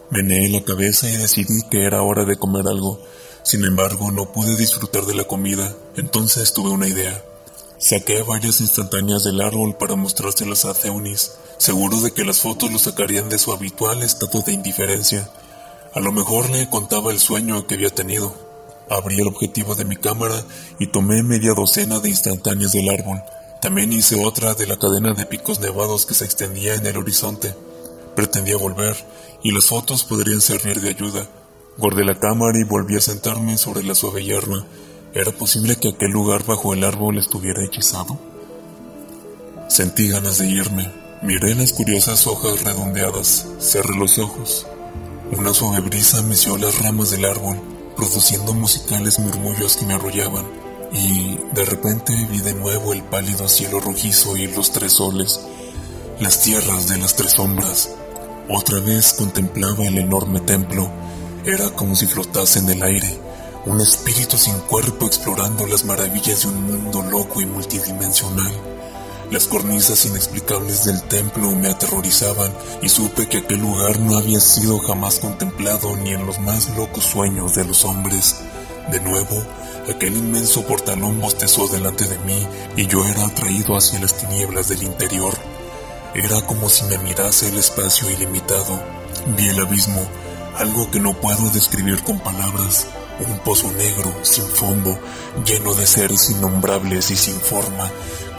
Meneé 0.09 0.49
la 0.49 0.63
cabeza 0.63 1.09
y 1.09 1.15
decidí 1.15 1.61
que 1.69 1.85
era 1.85 2.01
hora 2.01 2.25
de 2.25 2.37
comer 2.37 2.67
algo. 2.67 3.01
Sin 3.43 3.63
embargo, 3.63 4.11
no 4.11 4.31
pude 4.31 4.57
disfrutar 4.57 5.05
de 5.05 5.15
la 5.15 5.23
comida, 5.23 5.73
entonces 5.95 6.53
tuve 6.53 6.69
una 6.69 6.87
idea. 6.87 7.23
Saqué 7.79 8.23
varias 8.23 8.59
instantáneas 8.59 9.23
del 9.23 9.39
árbol 9.39 9.75
para 9.75 9.95
mostrárselas 9.95 10.65
a 10.65 10.73
Theunis, 10.73 11.33
seguro 11.59 12.01
de 12.01 12.11
que 12.11 12.25
las 12.25 12.39
fotos 12.39 12.71
lo 12.71 12.79
sacarían 12.79 13.29
de 13.29 13.37
su 13.37 13.53
habitual 13.53 14.01
estado 14.01 14.41
de 14.41 14.53
indiferencia. 14.53 15.29
A 15.93 15.99
lo 15.99 16.11
mejor 16.11 16.49
le 16.49 16.67
contaba 16.69 17.11
el 17.11 17.19
sueño 17.19 17.67
que 17.67 17.75
había 17.75 17.91
tenido. 17.91 18.33
Abrí 18.89 19.21
el 19.21 19.27
objetivo 19.27 19.75
de 19.75 19.85
mi 19.85 19.95
cámara 19.95 20.43
y 20.79 20.87
tomé 20.87 21.21
media 21.21 21.53
docena 21.55 21.99
de 21.99 22.09
instantáneas 22.09 22.71
del 22.71 22.89
árbol. 22.89 23.21
También 23.61 23.93
hice 23.93 24.25
otra 24.25 24.55
de 24.55 24.65
la 24.65 24.79
cadena 24.79 25.13
de 25.13 25.27
picos 25.27 25.59
nevados 25.59 26.07
que 26.07 26.15
se 26.15 26.25
extendía 26.25 26.73
en 26.73 26.85
el 26.87 26.97
horizonte. 26.97 27.53
Pretendía 28.15 28.57
volver, 28.57 28.97
y 29.43 29.51
las 29.51 29.65
fotos 29.65 30.03
podrían 30.03 30.41
servir 30.41 30.81
de 30.81 30.89
ayuda. 30.89 31.27
Guardé 31.77 32.03
la 32.03 32.17
cámara 32.17 32.57
y 32.59 32.63
volví 32.63 32.95
a 32.95 33.01
sentarme 33.01 33.55
sobre 33.55 33.83
la 33.83 33.93
suave 33.93 34.23
hierba 34.23 34.65
¿Era 35.13 35.31
posible 35.31 35.77
que 35.77 35.89
aquel 35.89 36.11
lugar 36.11 36.45
bajo 36.45 36.73
el 36.73 36.83
árbol 36.83 37.17
estuviera 37.17 37.63
hechizado? 37.63 38.19
Sentí 39.69 40.09
ganas 40.09 40.37
de 40.37 40.47
irme. 40.47 40.91
Miré 41.23 41.55
las 41.55 41.73
curiosas 41.73 42.27
hojas 42.27 42.63
redondeadas, 42.63 43.47
cerré 43.59 43.95
los 43.97 44.19
ojos. 44.19 44.67
Una 45.31 45.53
suave 45.53 45.79
brisa 45.79 46.21
meció 46.23 46.57
las 46.57 46.79
ramas 46.83 47.09
del 47.09 47.25
árbol, 47.25 47.57
produciendo 47.95 48.53
musicales 48.53 49.17
murmullos 49.17 49.77
que 49.77 49.85
me 49.85 49.93
arrollaban, 49.93 50.45
y 50.91 51.39
de 51.53 51.65
repente 51.65 52.13
vi 52.29 52.39
de 52.39 52.53
nuevo 52.53 52.93
el 52.93 53.01
pálido 53.03 53.47
cielo 53.47 53.79
rojizo 53.79 54.35
y 54.37 54.47
los 54.47 54.71
tres 54.71 54.93
soles, 54.93 55.39
las 56.19 56.41
tierras 56.41 56.87
de 56.89 56.97
las 56.97 57.15
tres 57.15 57.31
sombras. 57.31 57.89
Otra 58.49 58.79
vez 58.81 59.13
contemplaba 59.13 59.85
el 59.87 59.97
enorme 59.97 60.41
templo. 60.41 60.91
Era 61.45 61.69
como 61.71 61.95
si 61.95 62.05
flotase 62.05 62.59
en 62.59 62.69
el 62.69 62.83
aire 62.83 63.26
un 63.67 63.81
espíritu 63.81 64.37
sin 64.37 64.57
cuerpo 64.59 65.07
explorando 65.07 65.67
las 65.67 65.83
maravillas 65.83 66.43
de 66.43 66.47
un 66.47 66.63
mundo 66.63 67.03
loco 67.03 67.41
y 67.41 67.45
multidimensional. 67.45 68.51
Las 69.29 69.45
cornisas 69.45 70.05
inexplicables 70.05 70.85
del 70.85 71.03
templo 71.03 71.51
me 71.51 71.67
aterrorizaban 71.67 72.53
y 72.81 72.87
supe 72.87 73.27
que 73.27 73.39
aquel 73.39 73.59
lugar 73.59 73.99
no 73.99 74.17
había 74.17 74.39
sido 74.39 74.79
jamás 74.79 75.19
contemplado 75.19 75.97
ni 75.97 76.11
en 76.13 76.25
los 76.25 76.39
más 76.39 76.77
locos 76.77 77.03
sueños 77.03 77.55
de 77.55 77.65
los 77.65 77.83
hombres. 77.83 78.37
De 78.89 79.01
nuevo, 79.01 79.43
aquel 79.93 80.15
inmenso 80.15 80.65
portalón 80.65 81.19
bostezó 81.19 81.67
delante 81.67 82.05
de 82.05 82.19
mí 82.19 82.47
y 82.77 82.87
yo 82.87 83.03
era 83.05 83.25
atraído 83.25 83.75
hacia 83.75 83.99
las 83.99 84.15
tinieblas 84.15 84.69
del 84.69 84.83
interior. 84.83 85.33
Era 86.15 86.39
como 86.47 86.69
si 86.69 86.85
me 86.85 86.97
mirase 86.99 87.49
el 87.49 87.57
espacio 87.57 88.09
ilimitado. 88.11 88.81
Vi 89.35 89.49
el 89.49 89.59
abismo, 89.59 90.07
algo 90.55 90.89
que 90.89 91.01
no 91.01 91.13
puedo 91.19 91.49
describir 91.49 92.01
con 92.03 92.17
palabras 92.19 92.87
un 93.25 93.39
pozo 93.39 93.71
negro, 93.71 94.13
sin 94.21 94.45
fondo, 94.45 94.97
lleno 95.45 95.73
de 95.73 95.87
seres 95.87 96.29
innombrables 96.29 97.11
y 97.11 97.17
sin 97.17 97.39
forma, 97.39 97.91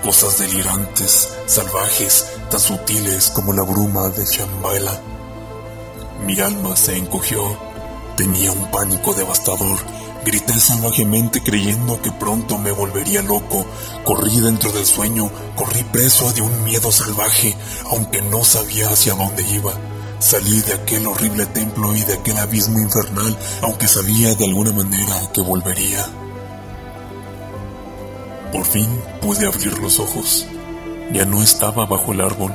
cosas 0.02 0.38
delirantes, 0.38 1.28
salvajes, 1.46 2.26
tan 2.50 2.60
sutiles 2.60 3.30
como 3.30 3.52
la 3.52 3.62
bruma 3.62 4.08
de 4.08 4.24
Shambhala. 4.24 5.00
Mi 6.24 6.38
alma 6.40 6.76
se 6.76 6.96
encogió, 6.96 7.40
tenía 8.16 8.52
un 8.52 8.70
pánico 8.70 9.14
devastador, 9.14 9.78
grité 10.24 10.58
salvajemente 10.58 11.42
creyendo 11.42 12.00
que 12.02 12.12
pronto 12.12 12.58
me 12.58 12.72
volvería 12.72 13.22
loco, 13.22 13.64
corrí 14.04 14.40
dentro 14.40 14.70
del 14.72 14.86
sueño, 14.86 15.30
corrí 15.56 15.82
preso 15.84 16.32
de 16.32 16.42
un 16.42 16.64
miedo 16.64 16.92
salvaje, 16.92 17.56
aunque 17.90 18.20
no 18.22 18.44
sabía 18.44 18.90
hacia 18.90 19.14
dónde 19.14 19.42
iba. 19.50 19.72
Salí 20.20 20.60
de 20.62 20.74
aquel 20.74 21.06
horrible 21.06 21.46
templo 21.46 21.94
y 21.94 22.00
de 22.02 22.14
aquel 22.14 22.36
abismo 22.38 22.80
infernal, 22.80 23.38
aunque 23.62 23.86
sabía 23.86 24.34
de 24.34 24.46
alguna 24.46 24.72
manera 24.72 25.14
que 25.32 25.40
volvería. 25.40 26.04
Por 28.52 28.64
fin 28.64 28.88
pude 29.20 29.46
abrir 29.46 29.78
los 29.78 30.00
ojos. 30.00 30.44
Ya 31.12 31.24
no 31.24 31.40
estaba 31.40 31.86
bajo 31.86 32.12
el 32.12 32.20
árbol, 32.20 32.52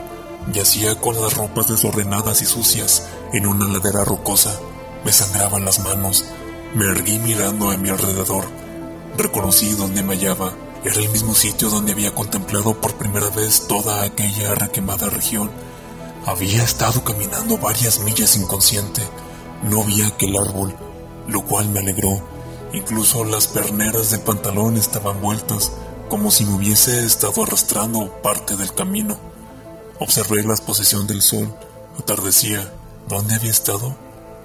yacía 0.51 0.95
con 0.95 1.19
las 1.21 1.35
ropas 1.35 1.69
desordenadas 1.69 2.41
y 2.41 2.45
sucias 2.45 3.07
en 3.31 3.47
una 3.47 3.65
ladera 3.65 4.03
rocosa. 4.03 4.59
Me 5.05 5.13
sangraban 5.13 5.63
las 5.63 5.79
manos. 5.79 6.25
Me 6.75 6.85
erguí 6.85 7.17
mirando 7.19 7.71
a 7.71 7.77
mi 7.77 7.89
alrededor. 7.89 8.45
Reconocí 9.17 9.71
dónde 9.71 10.03
me 10.03 10.15
hallaba. 10.15 10.51
Era 10.83 10.95
el 10.95 11.09
mismo 11.09 11.33
sitio 11.33 11.69
donde 11.69 11.93
había 11.93 12.13
contemplado 12.13 12.73
por 12.81 12.95
primera 12.95 13.29
vez 13.29 13.67
toda 13.67 14.03
aquella 14.03 14.53
requemada 14.53 15.09
región 15.09 15.49
había 16.25 16.63
estado 16.63 17.03
caminando 17.03 17.57
varias 17.57 17.99
millas 17.99 18.37
inconsciente. 18.37 19.01
No 19.63 19.81
había 19.81 20.07
aquel 20.07 20.37
árbol, 20.37 20.73
lo 21.27 21.41
cual 21.45 21.67
me 21.69 21.79
alegró. 21.79 22.25
Incluso 22.71 23.25
las 23.25 23.47
perneras 23.47 24.09
del 24.09 24.21
pantalón 24.21 24.77
estaban 24.77 25.21
vueltas, 25.21 25.73
como 26.09 26.31
si 26.31 26.45
me 26.45 26.55
hubiese 26.55 27.05
estado 27.05 27.43
arrastrando 27.43 28.21
parte 28.21 28.55
del 28.55 28.73
camino. 28.73 29.17
Observé 29.99 30.43
la 30.43 30.53
exposición 30.53 31.07
del 31.07 31.21
sol. 31.21 31.53
Atardecía. 31.99 32.73
¿Dónde 33.09 33.35
había 33.35 33.51
estado? 33.51 33.95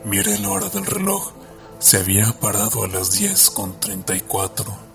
Miré 0.04 0.36
la 0.40 0.50
hora 0.50 0.68
del 0.70 0.84
reloj. 0.84 1.30
Se 1.78 1.98
había 1.98 2.32
parado 2.40 2.82
a 2.82 2.88
las 2.88 3.12
10 3.12 3.50
con 3.50 3.78
34. 3.78 4.87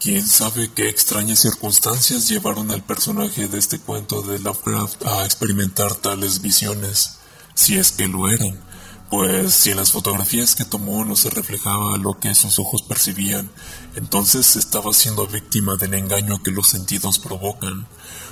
¿Quién 0.00 0.24
sabe 0.24 0.70
qué 0.72 0.88
extrañas 0.88 1.40
circunstancias 1.40 2.28
llevaron 2.28 2.70
al 2.70 2.84
personaje 2.84 3.48
de 3.48 3.58
este 3.58 3.80
cuento 3.80 4.22
de 4.22 4.38
Lovecraft 4.38 5.04
a 5.04 5.24
experimentar 5.24 5.96
tales 5.96 6.40
visiones? 6.40 7.18
Si 7.54 7.76
es 7.76 7.90
que 7.90 8.06
lo 8.06 8.28
eran. 8.28 8.60
Pues 9.10 9.54
si 9.54 9.70
en 9.72 9.76
las 9.78 9.90
fotografías 9.90 10.54
que 10.54 10.64
tomó 10.64 11.04
no 11.04 11.16
se 11.16 11.30
reflejaba 11.30 11.96
lo 11.96 12.16
que 12.20 12.32
sus 12.36 12.60
ojos 12.60 12.82
percibían, 12.82 13.50
entonces 13.96 14.54
estaba 14.54 14.92
siendo 14.92 15.26
víctima 15.26 15.74
del 15.74 15.94
engaño 15.94 16.44
que 16.44 16.52
los 16.52 16.68
sentidos 16.68 17.18
provocan, 17.18 17.88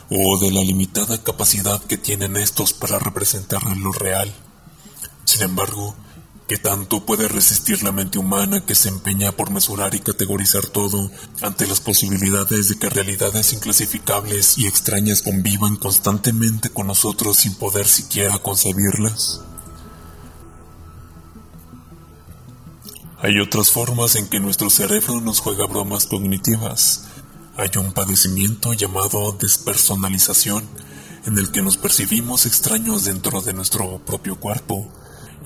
o 0.08 0.38
de 0.38 0.52
la 0.52 0.60
limitada 0.60 1.20
capacidad 1.20 1.82
que 1.82 1.98
tienen 1.98 2.36
estos 2.36 2.74
para 2.74 3.00
representar 3.00 3.64
lo 3.76 3.90
real. 3.90 4.32
Sin 5.24 5.42
embargo, 5.42 5.96
¿qué 6.48 6.58
tanto 6.58 7.04
puede 7.04 7.28
resistir 7.28 7.82
la 7.82 7.92
mente 7.92 8.18
humana 8.18 8.64
que 8.64 8.74
se 8.74 8.88
empeña 8.88 9.32
por 9.32 9.50
mesurar 9.50 9.94
y 9.94 10.00
categorizar 10.00 10.66
todo 10.66 11.10
ante 11.42 11.66
las 11.66 11.80
posibilidades 11.80 12.68
de 12.68 12.78
que 12.78 12.88
realidades 12.88 13.52
inclasificables 13.52 14.56
y 14.58 14.66
extrañas 14.66 15.22
convivan 15.22 15.76
constantemente 15.76 16.70
con 16.70 16.86
nosotros 16.86 17.38
sin 17.38 17.54
poder 17.54 17.88
siquiera 17.88 18.38
concebirlas? 18.38 19.40
Hay 23.18 23.40
otras 23.40 23.70
formas 23.70 24.14
en 24.14 24.28
que 24.28 24.40
nuestro 24.40 24.68
cerebro 24.68 25.20
nos 25.20 25.40
juega 25.40 25.66
bromas 25.66 26.06
cognitivas. 26.06 27.06
Hay 27.56 27.70
un 27.76 27.92
padecimiento 27.92 28.74
llamado 28.74 29.32
despersonalización, 29.32 30.62
en 31.24 31.38
el 31.38 31.50
que 31.50 31.62
nos 31.62 31.78
percibimos 31.78 32.44
extraños 32.46 33.04
dentro 33.04 33.40
de 33.40 33.54
nuestro 33.54 33.98
propio 34.04 34.38
cuerpo. 34.38 34.88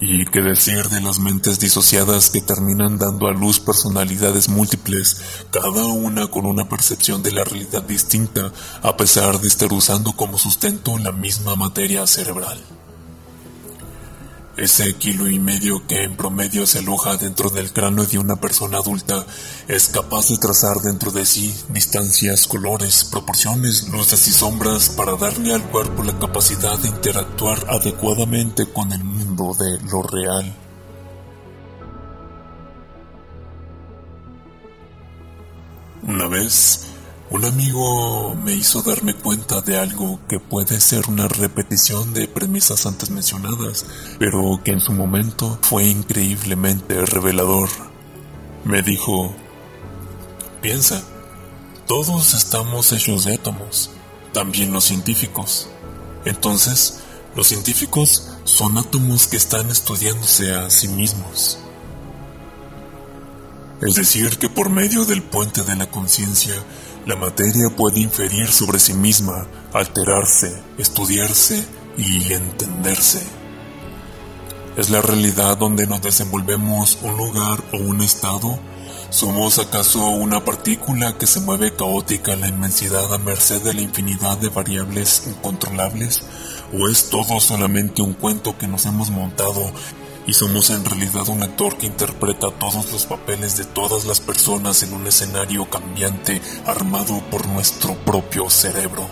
Y 0.03 0.25
qué 0.25 0.41
decir 0.41 0.89
de 0.89 1.03
las 1.03 1.19
mentes 1.19 1.61
disociadas 1.61 2.31
que 2.31 2.41
terminan 2.41 2.97
dando 2.97 3.29
a 3.29 3.33
luz 3.33 3.61
personalidades 3.61 4.49
múltiples, 4.49 5.21
cada 5.51 5.85
una 5.85 6.29
con 6.29 6.47
una 6.47 6.67
percepción 6.71 7.23
de 7.23 7.33
la 7.33 7.45
realidad 7.45 7.83
distinta, 7.83 8.51
a 8.81 8.97
pesar 8.97 9.39
de 9.41 9.49
estar 9.49 9.71
usando 9.75 10.13
como 10.13 10.39
sustento 10.39 10.97
la 10.97 11.13
misma 11.13 11.55
materia 11.55 12.07
cerebral. 12.07 12.59
Ese 14.57 14.95
kilo 14.95 15.29
y 15.29 15.39
medio 15.39 15.87
que 15.87 16.03
en 16.03 16.17
promedio 16.17 16.67
se 16.67 16.81
aloja 16.81 17.17
dentro 17.17 17.51
del 17.51 17.73
cráneo 17.73 18.05
de 18.05 18.19
una 18.19 18.37
persona 18.37 18.79
adulta 18.79 19.25
es 19.69 19.89
capaz 19.89 20.29
de 20.29 20.39
trazar 20.39 20.79
dentro 20.83 21.13
de 21.13 21.25
sí 21.25 21.55
distancias, 21.69 22.47
colores, 22.47 23.05
proporciones, 23.05 23.89
luces 23.89 24.29
y 24.29 24.33
sombras 24.33 24.89
para 24.91 25.17
darle 25.17 25.55
al 25.55 25.63
cuerpo 25.71 26.03
la 26.03 26.19
capacidad 26.19 26.79
de 26.79 26.89
interactuar 26.89 27.67
adecuadamente 27.69 28.67
con 28.67 28.93
el 28.93 29.05
mundo 29.05 29.20
de 29.55 29.81
lo 29.91 30.03
real. 30.03 30.55
Una 36.03 36.27
vez 36.29 36.87
un 37.31 37.45
amigo 37.45 38.35
me 38.35 38.55
hizo 38.55 38.83
darme 38.83 39.15
cuenta 39.15 39.61
de 39.61 39.79
algo 39.79 40.19
que 40.29 40.41
puede 40.41 40.81
ser 40.81 41.09
una 41.09 41.29
repetición 41.29 42.13
de 42.13 42.27
premisas 42.27 42.87
antes 42.87 43.11
mencionadas, 43.11 43.87
pero 44.19 44.61
que 44.65 44.73
en 44.73 44.81
su 44.81 44.93
momento 44.93 45.59
fue 45.63 45.85
increíblemente 45.85 47.07
revelador. 47.07 47.69
Me 48.65 48.83
dijo, 48.83 49.33
piensa, 50.61 51.03
todos 51.87 52.35
estamos 52.35 52.93
hechos 52.93 53.25
de 53.25 53.35
átomos, 53.35 53.91
también 54.33 54.73
los 54.73 54.85
científicos. 54.85 55.69
Entonces, 56.25 57.01
los 57.37 57.47
científicos 57.47 58.30
son 58.45 58.79
átomos 58.79 59.27
que 59.27 59.37
están 59.37 59.71
estudiándose 59.71 60.55
a 60.55 60.71
sí 60.71 60.89
mismos. 60.89 61.59
Es 63.81 63.95
decir, 63.95 64.39
que 64.39 64.51
por 64.51 64.69
medio 64.69 65.05
del 65.05 65.23
puente 65.23 65.63
de 65.63 65.75
la 65.77 65.91
conciencia, 65.91 66.55
la 67.07 67.17
materia 67.17 67.71
puede 67.75 68.01
inferir 68.01 68.49
sobre 68.49 68.79
sí 68.79 68.93
misma, 68.93 69.47
alterarse, 69.73 70.63
estudiarse 70.77 71.65
y 71.97 72.33
entenderse. 72.33 73.23
¿Es 74.77 74.91
la 74.91 75.01
realidad 75.01 75.57
donde 75.57 75.87
nos 75.87 76.03
desenvolvemos 76.03 76.99
un 77.03 77.17
lugar 77.17 77.63
o 77.73 77.79
un 77.79 78.03
estado? 78.03 78.59
¿Somos 79.11 79.59
acaso 79.59 80.07
una 80.09 80.45
partícula 80.45 81.19
que 81.19 81.27
se 81.27 81.41
mueve 81.41 81.75
caótica 81.75 82.33
en 82.33 82.43
la 82.43 82.49
inmensidad 82.49 83.13
a 83.13 83.19
merced 83.19 83.63
de 83.63 83.75
la 83.75 83.81
infinidad 83.81 84.39
de 84.39 84.49
variables 84.49 85.25
incontrolables? 85.27 86.23
¿O 86.73 86.89
es 86.89 87.11
todo 87.11 87.41
solamente 87.41 88.03
un 88.03 88.13
cuento 88.13 88.57
que 88.57 88.69
nos 88.69 88.87
hemos 88.87 89.11
montado 89.11 89.73
y 90.27 90.35
somos 90.35 90.71
en 90.71 90.85
realidad 90.85 91.29
un 91.29 91.43
actor 91.43 91.77
que 91.77 91.87
interpreta 91.87 92.51
todos 92.53 92.93
los 92.93 93.07
papeles 93.07 93.57
de 93.57 93.65
todas 93.65 94.05
las 94.05 94.21
personas 94.21 94.83
en 94.83 94.93
un 94.93 95.07
escenario 95.07 95.69
cambiante 95.69 96.41
armado 96.67 97.21
por 97.31 97.49
nuestro 97.49 97.97
propio 98.05 98.49
cerebro. 98.49 99.09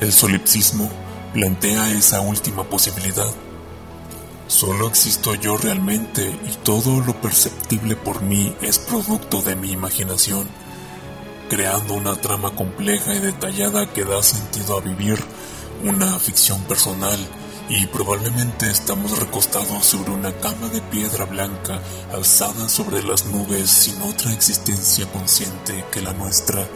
El 0.00 0.12
solipsismo 0.12 0.90
plantea 1.32 1.92
esa 1.92 2.20
última 2.22 2.64
posibilidad. 2.64 3.30
Solo 4.48 4.88
existo 4.88 5.34
yo 5.36 5.56
realmente 5.56 6.28
y 6.28 6.56
todo 6.64 7.00
lo 7.00 7.20
perceptible 7.20 7.94
por 7.94 8.22
mí 8.22 8.56
es 8.62 8.80
producto 8.80 9.42
de 9.42 9.54
mi 9.54 9.70
imaginación, 9.70 10.48
creando 11.50 11.94
una 11.94 12.14
trama 12.14 12.54
compleja 12.54 13.12
y 13.12 13.18
detallada 13.18 13.92
que 13.92 14.04
da 14.04 14.22
sentido 14.22 14.78
a 14.78 14.80
vivir, 14.80 15.18
una 15.82 16.16
ficción 16.20 16.62
personal 16.62 17.18
y 17.68 17.86
probablemente 17.88 18.70
estamos 18.70 19.18
recostados 19.18 19.84
sobre 19.84 20.12
una 20.12 20.32
cama 20.38 20.68
de 20.68 20.80
piedra 20.80 21.24
blanca 21.24 21.82
alzada 22.12 22.68
sobre 22.68 23.02
las 23.02 23.26
nubes 23.26 23.68
sin 23.68 24.00
otra 24.02 24.32
existencia 24.32 25.10
consciente 25.10 25.84
que 25.90 26.00
la 26.00 26.12
nuestra. 26.12 26.68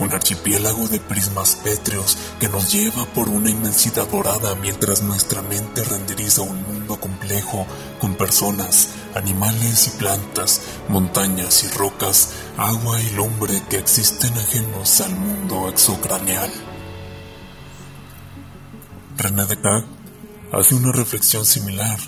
Un 0.00 0.12
archipiélago 0.12 0.88
de 0.88 0.98
prismas 0.98 1.56
pétreos 1.62 2.16
que 2.40 2.48
nos 2.48 2.72
lleva 2.72 3.04
por 3.06 3.28
una 3.28 3.50
inmensidad 3.50 4.08
dorada 4.08 4.54
mientras 4.56 5.02
nuestra 5.02 5.40
mente 5.42 5.84
renderiza 5.84 6.42
un 6.42 6.62
mundo 6.62 6.98
complejo 6.98 7.66
con 8.00 8.14
personas, 8.16 8.88
animales 9.14 9.86
y 9.86 9.90
plantas, 9.98 10.62
montañas 10.88 11.62
y 11.64 11.68
rocas, 11.76 12.30
agua 12.56 13.00
y 13.00 13.10
lumbre 13.10 13.62
que 13.70 13.78
existen 13.78 14.36
ajenos 14.36 15.00
al 15.00 15.14
mundo 15.14 15.68
exocraneal. 15.68 16.50
René 19.16 19.46
Descartes 19.46 19.88
hace 20.52 20.74
una 20.74 20.92
reflexión 20.92 21.44
similar, 21.44 21.98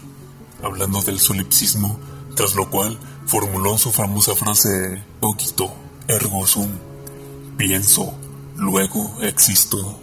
hablando 0.62 1.02
del 1.02 1.20
solipsismo, 1.20 1.98
tras 2.34 2.54
lo 2.54 2.68
cual 2.68 2.98
formuló 3.26 3.78
su 3.78 3.92
famosa 3.92 4.34
frase 4.34 5.04
Cogito 5.20 5.72
ergo 6.08 6.46
sum, 6.46 6.70
pienso, 7.56 8.14
luego 8.56 9.16
existo, 9.22 9.98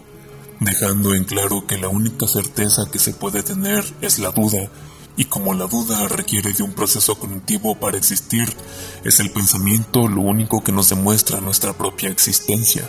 dejando 0.60 1.14
en 1.14 1.24
claro 1.24 1.66
que 1.66 1.78
la 1.78 1.88
única 1.88 2.26
certeza 2.26 2.90
que 2.90 2.98
se 2.98 3.14
puede 3.14 3.42
tener 3.42 3.84
es 4.00 4.18
la 4.18 4.30
duda, 4.30 4.70
y 5.16 5.26
como 5.26 5.54
la 5.54 5.66
duda 5.66 6.08
requiere 6.08 6.52
de 6.52 6.62
un 6.62 6.72
proceso 6.72 7.16
cognitivo 7.18 7.76
para 7.76 7.96
existir, 7.96 8.48
es 9.04 9.20
el 9.20 9.30
pensamiento 9.30 10.08
lo 10.08 10.22
único 10.22 10.64
que 10.64 10.72
nos 10.72 10.88
demuestra 10.88 11.40
nuestra 11.40 11.72
propia 11.72 12.10
existencia. 12.10 12.88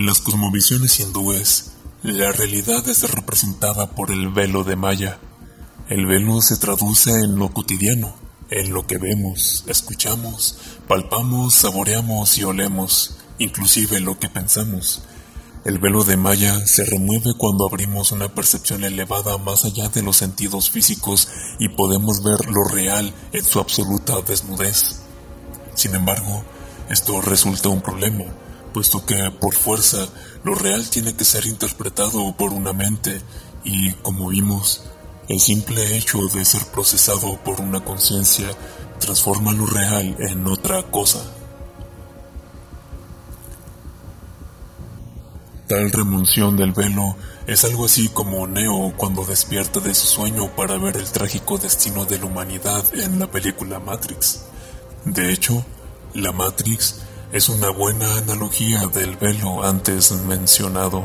En 0.00 0.06
las 0.06 0.22
cosmovisiones 0.22 0.98
hindúes, 0.98 1.72
la 2.02 2.32
realidad 2.32 2.88
es 2.88 3.02
representada 3.12 3.90
por 3.90 4.10
el 4.10 4.30
velo 4.30 4.64
de 4.64 4.74
Maya. 4.74 5.18
El 5.90 6.06
velo 6.06 6.40
se 6.40 6.56
traduce 6.56 7.10
en 7.10 7.38
lo 7.38 7.50
cotidiano, 7.50 8.14
en 8.48 8.72
lo 8.72 8.86
que 8.86 8.96
vemos, 8.96 9.62
escuchamos, 9.66 10.56
palpamos, 10.88 11.52
saboreamos 11.52 12.38
y 12.38 12.44
olemos, 12.44 13.18
inclusive 13.38 14.00
lo 14.00 14.18
que 14.18 14.30
pensamos. 14.30 15.02
El 15.66 15.78
velo 15.78 16.02
de 16.02 16.16
Maya 16.16 16.66
se 16.66 16.86
remueve 16.86 17.34
cuando 17.36 17.66
abrimos 17.66 18.10
una 18.10 18.34
percepción 18.34 18.84
elevada 18.84 19.36
más 19.36 19.66
allá 19.66 19.90
de 19.90 20.02
los 20.02 20.16
sentidos 20.16 20.70
físicos 20.70 21.28
y 21.58 21.68
podemos 21.68 22.22
ver 22.22 22.48
lo 22.48 22.64
real 22.64 23.12
en 23.34 23.44
su 23.44 23.60
absoluta 23.60 24.18
desnudez. 24.22 25.02
Sin 25.74 25.94
embargo, 25.94 26.42
esto 26.88 27.20
resulta 27.20 27.68
un 27.68 27.82
problema, 27.82 28.24
puesto 28.72 29.04
que 29.04 29.30
por 29.30 29.54
fuerza 29.54 30.08
lo 30.44 30.54
real 30.54 30.88
tiene 30.88 31.14
que 31.14 31.24
ser 31.24 31.46
interpretado 31.46 32.34
por 32.36 32.52
una 32.52 32.72
mente 32.72 33.20
y, 33.64 33.92
como 33.94 34.28
vimos, 34.28 34.84
el 35.28 35.40
simple 35.40 35.96
hecho 35.96 36.18
de 36.34 36.44
ser 36.44 36.64
procesado 36.66 37.38
por 37.44 37.60
una 37.60 37.84
conciencia 37.84 38.48
transforma 38.98 39.52
lo 39.52 39.66
real 39.66 40.16
en 40.18 40.46
otra 40.46 40.82
cosa. 40.90 41.20
Tal 45.68 45.92
remunción 45.92 46.56
del 46.56 46.72
velo 46.72 47.14
es 47.46 47.64
algo 47.64 47.84
así 47.84 48.08
como 48.08 48.46
Neo 48.48 48.92
cuando 48.96 49.24
despierta 49.24 49.78
de 49.78 49.94
su 49.94 50.08
sueño 50.08 50.48
para 50.56 50.76
ver 50.78 50.96
el 50.96 51.10
trágico 51.10 51.58
destino 51.58 52.04
de 52.04 52.18
la 52.18 52.24
humanidad 52.24 52.84
en 52.94 53.20
la 53.20 53.30
película 53.30 53.78
Matrix. 53.78 54.46
De 55.04 55.32
hecho, 55.32 55.64
la 56.14 56.32
Matrix 56.32 57.00
es 57.32 57.48
una 57.48 57.70
buena 57.70 58.16
analogía 58.16 58.88
del 58.88 59.16
velo 59.16 59.62
antes 59.62 60.10
mencionado. 60.10 61.04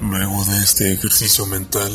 Luego 0.00 0.44
de 0.44 0.58
este 0.58 0.92
ejercicio 0.92 1.46
mental, 1.46 1.92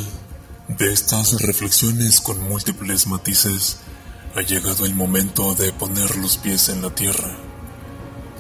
de 0.70 0.94
estas 0.94 1.34
reflexiones 1.42 2.22
con 2.22 2.42
múltiples 2.48 3.08
matices, 3.08 3.80
ha 4.36 4.42
llegado 4.42 4.86
el 4.86 4.96
momento 4.96 5.54
de 5.56 5.74
poner 5.74 6.16
los 6.16 6.38
pies 6.38 6.70
en 6.70 6.82
la 6.82 6.96
tierra. 6.96 7.36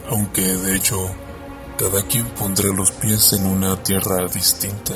Aunque 0.09 0.41
de 0.41 0.77
hecho 0.77 1.13
cada 1.77 2.03
quien 2.07 2.25
pondrá 2.35 2.67
los 2.69 2.91
pies 2.91 3.33
en 3.33 3.45
una 3.45 3.81
tierra 3.83 4.27
distinta. 4.27 4.93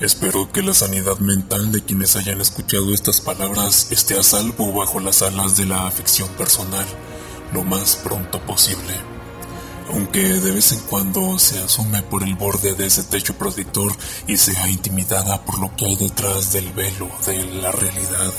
Espero 0.00 0.50
que 0.50 0.62
la 0.62 0.74
sanidad 0.74 1.18
mental 1.18 1.70
de 1.70 1.82
quienes 1.82 2.16
hayan 2.16 2.40
escuchado 2.40 2.92
estas 2.92 3.20
palabras 3.20 3.88
esté 3.90 4.18
a 4.18 4.22
salvo 4.22 4.72
bajo 4.72 4.98
las 4.98 5.22
alas 5.22 5.56
de 5.56 5.66
la 5.66 5.86
afección 5.86 6.28
personal 6.30 6.86
lo 7.52 7.62
más 7.62 7.96
pronto 7.96 8.40
posible. 8.40 8.94
Aunque 9.90 10.20
de 10.22 10.52
vez 10.52 10.72
en 10.72 10.80
cuando 10.80 11.38
se 11.38 11.58
asume 11.58 12.02
por 12.02 12.22
el 12.22 12.34
borde 12.34 12.74
de 12.74 12.86
ese 12.86 13.04
techo 13.04 13.34
protector 13.34 13.92
y 14.26 14.36
sea 14.36 14.68
intimidada 14.68 15.44
por 15.44 15.58
lo 15.58 15.74
que 15.76 15.86
hay 15.86 15.96
detrás 15.96 16.52
del 16.52 16.72
velo 16.72 17.10
de 17.26 17.44
la 17.60 17.72
realidad. 17.72 18.32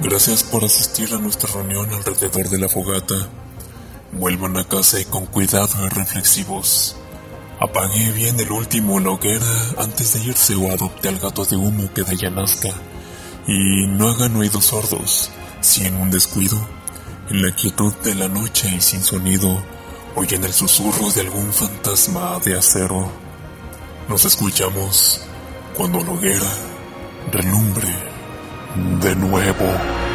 Gracias 0.00 0.42
por 0.42 0.64
asistir 0.64 1.12
a 1.12 1.18
nuestra 1.18 1.52
reunión 1.52 1.92
alrededor 1.92 2.48
de 2.48 2.58
la 2.58 2.68
fogata. 2.68 3.28
Vuelvan 4.12 4.56
a 4.56 4.64
casa 4.64 5.00
y 5.00 5.04
con 5.04 5.26
cuidado 5.26 5.84
y 5.84 5.88
reflexivos. 5.90 6.96
Apague 7.60 8.12
bien 8.12 8.40
el 8.40 8.50
último 8.50 9.00
la 9.00 9.10
hoguera 9.10 9.46
antes 9.78 10.14
de 10.14 10.24
irse 10.24 10.54
o 10.54 10.72
adopte 10.72 11.08
al 11.08 11.18
gato 11.18 11.44
de 11.44 11.56
humo 11.56 11.92
que 11.92 12.02
de 12.02 12.14
ella 12.14 12.30
nazca. 12.30 12.70
Y 13.46 13.86
no 13.86 14.08
hagan 14.08 14.36
oídos 14.36 14.66
sordos, 14.66 15.30
si 15.60 15.84
en 15.84 15.96
un 15.96 16.10
descuido, 16.10 16.58
en 17.30 17.42
la 17.42 17.54
quietud 17.54 17.92
de 18.04 18.14
la 18.14 18.28
noche 18.28 18.72
y 18.74 18.80
sin 18.80 19.02
sonido, 19.02 19.62
oyen 20.14 20.42
el 20.44 20.52
susurro 20.52 21.10
de 21.10 21.20
algún 21.22 21.52
fantasma 21.52 22.38
de 22.44 22.56
acero. 22.56 23.10
Nos 24.08 24.24
escuchamos 24.24 25.20
cuando 25.76 26.02
la 26.02 26.12
hoguera 26.12 26.50
relumbre 27.30 27.88
de 29.00 29.16
nuevo. 29.16 30.07